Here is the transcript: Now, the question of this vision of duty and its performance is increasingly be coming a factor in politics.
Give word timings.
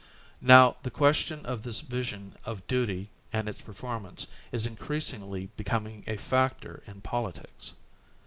Now, 0.41 0.77
the 0.81 0.89
question 0.89 1.45
of 1.45 1.61
this 1.61 1.81
vision 1.81 2.35
of 2.43 2.65
duty 2.65 3.11
and 3.31 3.47
its 3.47 3.61
performance 3.61 4.25
is 4.51 4.65
increasingly 4.65 5.51
be 5.55 5.63
coming 5.63 6.03
a 6.07 6.17
factor 6.17 6.81
in 6.87 7.01
politics. 7.01 7.75